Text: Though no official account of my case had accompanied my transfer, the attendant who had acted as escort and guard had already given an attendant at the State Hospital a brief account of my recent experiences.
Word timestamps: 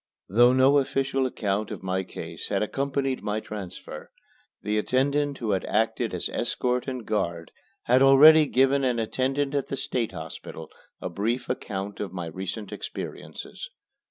Though 0.27 0.51
no 0.51 0.79
official 0.79 1.27
account 1.27 1.69
of 1.69 1.83
my 1.83 2.01
case 2.03 2.47
had 2.49 2.63
accompanied 2.63 3.21
my 3.21 3.39
transfer, 3.39 4.09
the 4.63 4.79
attendant 4.79 5.37
who 5.37 5.51
had 5.51 5.63
acted 5.65 6.15
as 6.15 6.27
escort 6.29 6.87
and 6.87 7.05
guard 7.05 7.51
had 7.83 8.01
already 8.01 8.47
given 8.47 8.83
an 8.83 8.97
attendant 8.97 9.53
at 9.53 9.67
the 9.67 9.77
State 9.77 10.11
Hospital 10.11 10.71
a 11.01 11.07
brief 11.11 11.49
account 11.51 11.99
of 11.99 12.13
my 12.13 12.25
recent 12.25 12.71
experiences. 12.73 13.69